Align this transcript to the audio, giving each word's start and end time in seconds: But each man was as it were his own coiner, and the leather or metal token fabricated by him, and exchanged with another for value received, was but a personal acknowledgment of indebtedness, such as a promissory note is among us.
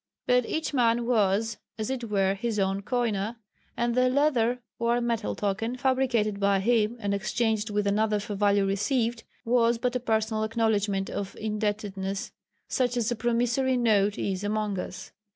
But 0.25 0.47
each 0.47 0.73
man 0.73 1.05
was 1.05 1.57
as 1.77 1.91
it 1.91 2.05
were 2.05 2.33
his 2.33 2.57
own 2.57 2.81
coiner, 2.81 3.35
and 3.77 3.93
the 3.93 4.09
leather 4.09 4.63
or 4.79 4.99
metal 4.99 5.35
token 5.35 5.77
fabricated 5.77 6.39
by 6.39 6.59
him, 6.59 6.97
and 6.99 7.13
exchanged 7.13 7.69
with 7.69 7.85
another 7.85 8.19
for 8.19 8.33
value 8.33 8.65
received, 8.65 9.23
was 9.45 9.77
but 9.77 9.95
a 9.95 9.99
personal 9.99 10.43
acknowledgment 10.43 11.11
of 11.11 11.35
indebtedness, 11.39 12.31
such 12.67 12.97
as 12.97 13.11
a 13.11 13.15
promissory 13.15 13.77
note 13.77 14.17
is 14.17 14.43
among 14.43 14.79
us. 14.79 15.11